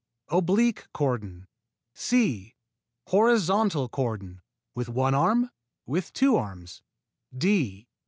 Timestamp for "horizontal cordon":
3.09-4.41